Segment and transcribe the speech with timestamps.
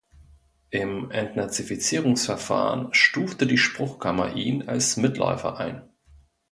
[0.71, 5.83] Im Entnazifizierungsverfahren stufte die Spruchkammer ihn als "Mitläufer" ein.